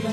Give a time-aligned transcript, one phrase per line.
[0.00, 0.10] Yeah,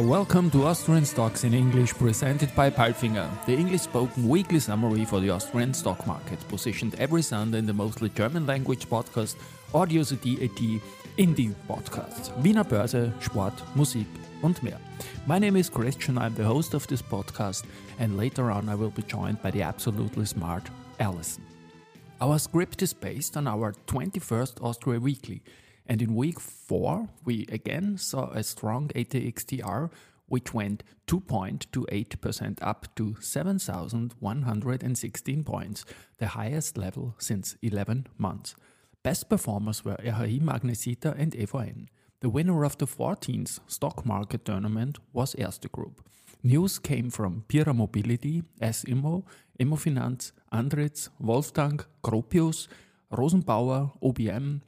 [0.00, 5.20] welcome to Austrian Stocks in English, presented by Palfinger, the English spoken weekly summary for
[5.20, 9.36] the Austrian stock market, positioned every Sunday in the mostly German language podcast
[9.72, 10.80] Audio CD AT
[11.16, 12.36] Indie Podcasts.
[12.42, 14.08] Wiener Börse, Sport, Musik
[14.42, 14.78] und mehr.
[15.26, 17.64] My name is Christian, I'm the host of this podcast,
[17.98, 20.64] and later on I will be joined by the absolutely smart
[20.98, 21.44] Alison.
[22.20, 25.42] Our script is based on our 21st Austria Weekly,
[25.86, 29.90] and in week 4 we again saw a strong ATXTR
[30.30, 35.84] which went 2.28% up to 7,116 points,
[36.18, 38.54] the highest level since 11 months.
[39.02, 41.88] Best performers were RHI Magnesita and EVN.
[42.20, 46.02] The winner of the 14th stock market tournament was Erste Group.
[46.42, 49.24] News came from Pierer Mobility, S-Immo,
[49.58, 52.68] Immofinanz, Andritz, Wolftank, Gropius,
[53.10, 54.60] Rosenbauer, UBM,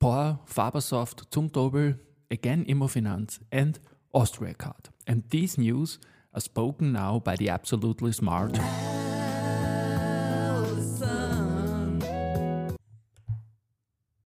[0.00, 1.96] PORR, Fabasoft, Zumtobel,
[2.28, 3.78] again Immofinanz, and
[4.12, 4.90] Austriacard.
[5.06, 6.00] And these news
[6.34, 8.58] are spoken now by the absolutely smart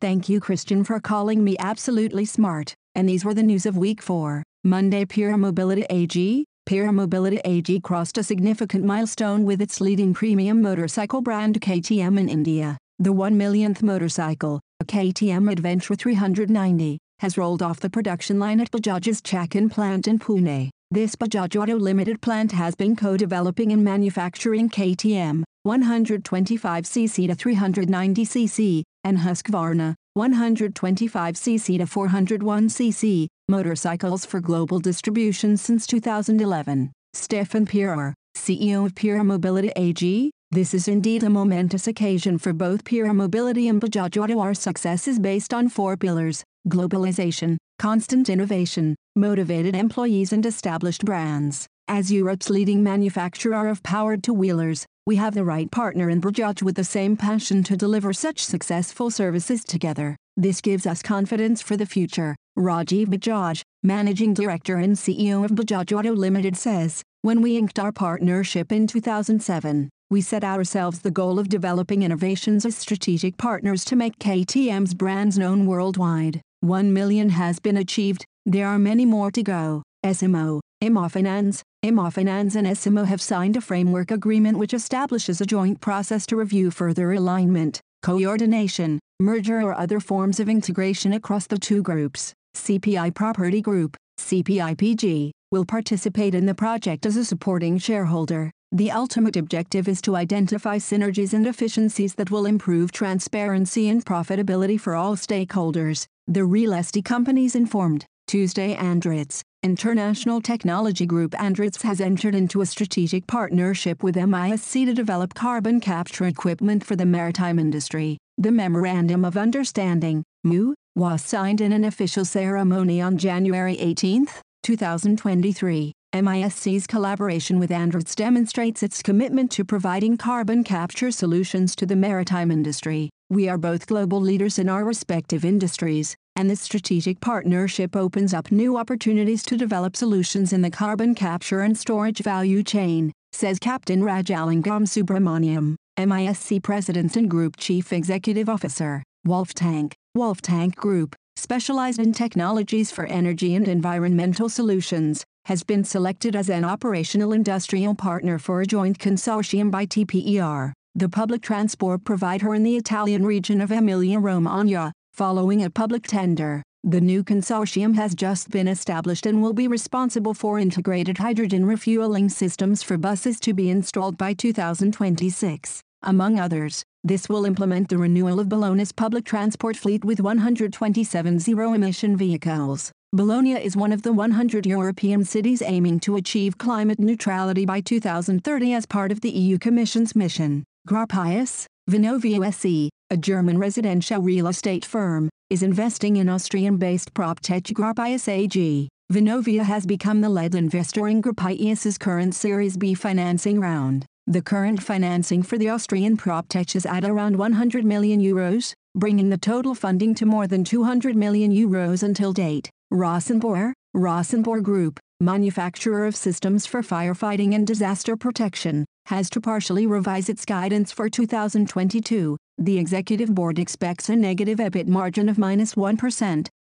[0.01, 2.73] Thank you, Christian, for calling me absolutely smart.
[2.95, 4.41] And these were the news of week 4.
[4.63, 6.43] Monday, Pierer Mobility AG.
[6.67, 12.29] Pierer Mobility AG crossed a significant milestone with its leading premium motorcycle brand KTM in
[12.29, 12.79] India.
[12.97, 18.71] The 1 millionth motorcycle, a KTM Adventure 390, has rolled off the production line at
[18.71, 20.71] Bajaj's Chakan plant in Pune.
[20.93, 29.19] This Bajaj Auto Limited plant has been co-developing and manufacturing KTM 125cc to 390cc and
[29.19, 36.91] Husqvarna 125cc to 401cc motorcycles for global distribution since 2011.
[37.13, 42.83] Stefan Pierer, CEO of Pierer Mobility AG, this is indeed a momentous occasion for both
[42.83, 44.39] Pierer Mobility and Bajaj Auto.
[44.41, 51.67] Our success is based on four pillars globalization, constant innovation, motivated employees, and established brands.
[51.87, 56.61] As Europe's leading manufacturer of powered two wheelers, we have the right partner in Bajaj
[56.61, 60.15] with the same passion to deliver such successful services together.
[60.37, 62.35] This gives us confidence for the future.
[62.57, 67.91] Rajiv Bajaj, Managing Director and CEO of Bajaj Auto Limited says, When we inked our
[67.91, 73.95] partnership in 2007, we set ourselves the goal of developing innovations as strategic partners to
[73.95, 76.41] make KTM's brands known worldwide.
[76.61, 79.81] 1 million has been achieved, there are many more to go.
[80.03, 86.27] S-Immo, Immofinanz, Immofinanz and S-Immo have signed a framework agreement which establishes a joint process
[86.27, 92.31] to review further alignment, coordination, merger or other forms of integration across the two groups.
[92.55, 98.51] CPI Property Group, CPIPG, will participate in the project as a supporting shareholder.
[98.71, 104.79] The ultimate objective is to identify synergies and efficiencies that will improve transparency and profitability
[104.79, 106.05] for all stakeholders.
[106.27, 112.65] The real estate companies informed Tuesday Andritz, International Technology Group Andritz has entered into a
[112.65, 118.17] strategic partnership with MISC to develop carbon capture equipment for the maritime industry.
[118.37, 124.27] The Memorandum of Understanding, MU, was signed in an official ceremony on January 18,
[124.63, 125.91] 2023.
[126.13, 132.51] MISC's collaboration with Andritz demonstrates its commitment to providing carbon capture solutions to the maritime
[132.51, 133.09] industry.
[133.31, 138.51] We are both global leaders in our respective industries, and this strategic partnership opens up
[138.51, 144.01] new opportunities to develop solutions in the carbon capture and storage value chain, says Captain
[144.01, 149.93] Rajalingam Subramaniam, MISC President and Group Chief Executive Officer, Wolftank.
[150.13, 156.49] Wolf Tank Group, specialized in technologies for energy and environmental solutions, has been selected as
[156.49, 162.63] an operational industrial partner for a joint consortium by TPER, the public transport provider in
[162.63, 166.61] the Italian region of Emilia-Romagna, following a public tender.
[166.83, 172.27] The new consortium has just been established and will be responsible for integrated hydrogen refueling
[172.27, 175.81] systems for buses to be installed by 2026.
[176.03, 182.17] Among others, this will implement the renewal of Bologna's public transport fleet with 127 zero-emission
[182.17, 182.91] vehicles.
[183.13, 188.73] Bologna is one of the 100 European cities aiming to achieve climate neutrality by 2030
[188.73, 190.63] as part of the EU Commission's mission.
[190.87, 198.27] Gropius, Vonovia SE, a German residential real estate firm, is investing in Austrian-based PropTech Gropius
[198.27, 198.89] AG.
[199.13, 204.07] Vonovia has become the lead investor in Gropius's current Series B financing round.
[204.25, 209.37] The current financing for the Austrian PropTech is at around 100 million euros, bringing the
[209.37, 212.71] total funding to more than 200 million euros until date.
[212.91, 220.29] Rosenbauer, Rosenbauer Group, manufacturer of systems for firefighting and disaster protection, has to partially revise
[220.29, 222.37] its guidance for 2022.
[222.57, 225.97] The executive board expects a negative EBIT margin of minus 1,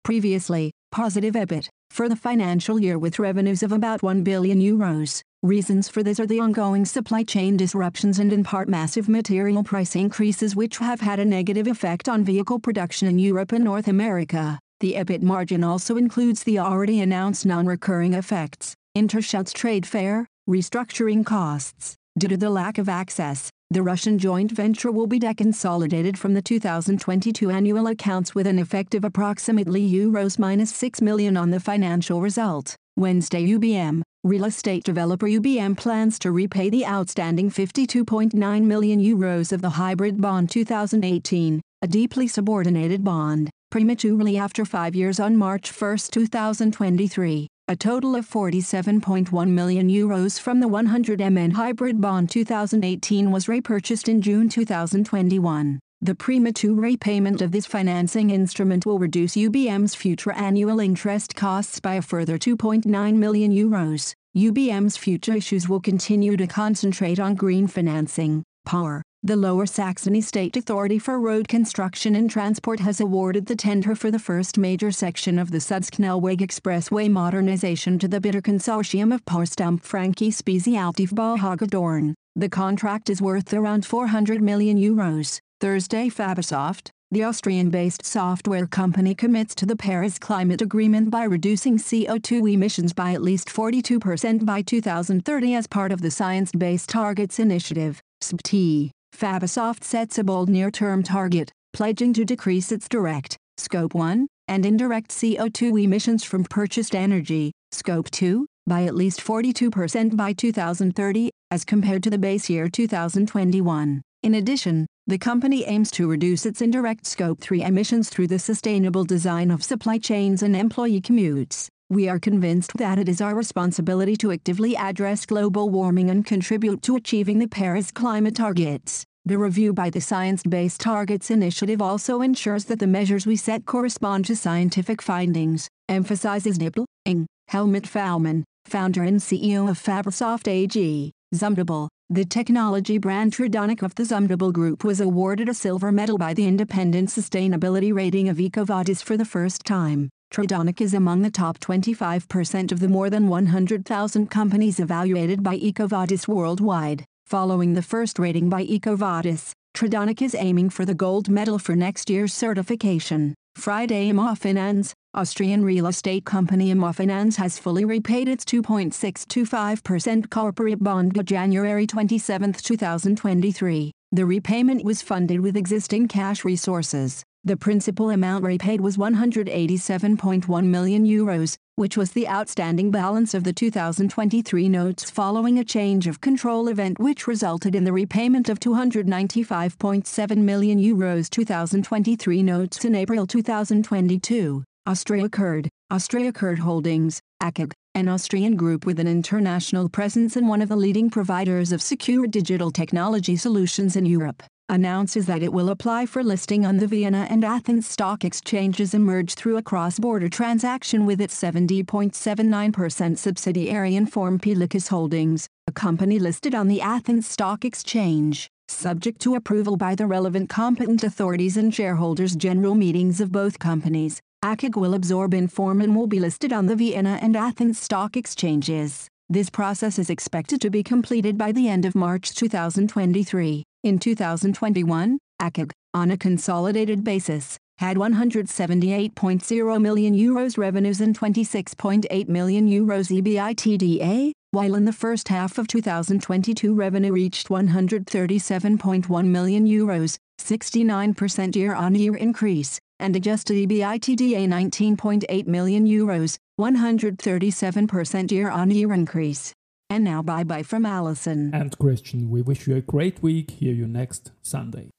[0.05, 5.23] previously, positive EBIT, for the financial year with revenues of about 1 billion euros.
[5.43, 9.95] Reasons for this are the ongoing supply chain disruptions and in part massive material price
[9.95, 14.59] increases which have had a negative effect on vehicle production in Europe and North America.
[14.81, 21.97] The EBIT margin also includes the already announced non-recurring effects, Interschutz trade fair, restructuring costs.
[22.17, 26.43] Due to the lack of access, the Russian joint venture will be deconsolidated from the
[26.43, 32.21] 2022 annual accounts with an effect of approximately euros minus 6 million on the financial
[32.21, 32.77] result.
[32.97, 39.61] Wednesday UBM, real estate developer UBM plans to repay the outstanding 52.9 million euros of
[39.61, 45.99] the hybrid bond 2018, a deeply subordinated bond, prematurely after five years on March 1,
[46.13, 47.49] 2023.
[47.67, 54.07] A total of 47.1 million euros from the 100 MN hybrid bond 2018 was repurchased
[54.07, 55.81] in June 2021.
[56.03, 61.95] The premature repayment of this financing instrument will reduce UBM's future annual interest costs by
[61.95, 64.13] a further 2.9 million euros.
[64.37, 70.55] UBM's future issues will continue to concentrate on green financing, PORR, the Lower Saxony State
[70.55, 75.39] Authority for Road Construction and Transport has awarded the tender for the first major section
[75.39, 82.15] of the Südschnellweg Expressway modernization to the bidder consortium of Potsdam Frankie Spezialtiefbauhage Dorn.
[82.37, 85.39] The contract is worth around 400 million euros.
[85.59, 92.53] Thursday Fabasoft, the Austrian-based software company commits to the Paris Climate Agreement by reducing CO2
[92.53, 98.03] emissions by at least 42% by 2030 as part of the Science Based Targets Initiative,
[98.23, 98.91] SBT.
[99.15, 105.11] Fabasoft sets a bold near-term target, pledging to decrease its direct, Scope 1, and indirect
[105.11, 112.03] CO2 emissions from purchased energy, Scope 2, by at least 42% by 2030, as compared
[112.03, 114.03] to the base year 2021.
[114.25, 119.05] In addition, the company aims to reduce its indirect Scope 3 emissions through the sustainable
[119.05, 121.69] design of supply chains and employee commutes.
[121.95, 126.83] We are convinced that it is our responsibility to actively address global warming and contribute
[126.83, 129.05] to achieving the Paris climate targets.
[129.25, 133.65] The review by the Science Based Targets Initiative also ensures that the measures we set
[133.65, 141.13] correspond to scientific findings, emphasizes Nipple, Ing, Helmut Fallmann, founder and CEO of Fabasoft AG.
[141.33, 146.35] Zumtobel, the technology brand Tridonic of the Zumtobel Group was awarded a silver medal by
[146.35, 150.11] the independent sustainability rating of EcoVadis for the first time.
[150.35, 156.27] Tridonic is among the top 25% of the more than 100,000 companies evaluated by EcoVadis
[156.27, 157.05] worldwide.
[157.25, 162.11] Following the first rating by EcoVadis, Tridonic is aiming for the gold medal for next
[162.11, 163.33] year's certification.
[163.55, 171.23] Friday Immofinanz, Austrian real estate company Immofinanz has fully repaid its 2.625% corporate bond by
[171.23, 173.93] January 27, 2023.
[174.11, 177.23] The repayment was funded with existing cash resources.
[177.47, 183.53] The principal amount repaid was 187.1 million euros, which was the outstanding balance of the
[183.53, 190.37] 2023 notes following a change of control event which resulted in the repayment of 295.7
[190.39, 194.65] million euros 2023 notes in April 2022.
[194.89, 200.77] Austriacard, Austriacard Holdings, ACAG, an Austrian group with an international presence and one of the
[200.77, 206.23] leading providers of secure digital technology solutions in Europe announces that it will apply for
[206.23, 211.21] listing on the Vienna and Athens stock exchanges and merge through a cross-border transaction with
[211.21, 214.55] its 70.79% subsidiary Inform P.
[214.55, 220.07] Lykos Holdings, a company listed on the Athens Stock Exchange, subject to approval by the
[220.07, 224.21] relevant competent authorities and shareholders' general meetings of both companies.
[224.45, 229.09] ACAG will absorb Inform and will be listed on the Vienna and Athens stock exchanges.
[229.29, 233.65] This process is expected to be completed by the end of March 2023.
[233.85, 242.67] In 2021, ACAG, on a consolidated basis, had 178.0 million euros revenues and 26.8 million
[242.67, 251.55] euros EBITDA, while in the first half of 2022 revenue reached 137.1 million euros, 69%
[251.55, 259.53] year-on-year increase, and adjusted EBITDA 19.8 million euros, 137% year-on-year increase.
[259.91, 261.55] And now bye bye from Allison.
[261.55, 263.53] And Christian, we wish you a great week.
[263.53, 264.91] Hear you next Sunday.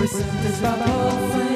[0.00, 1.49] Presented by Paul